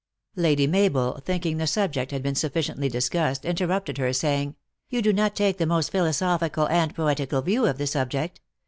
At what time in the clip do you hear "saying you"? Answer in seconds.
4.13-4.99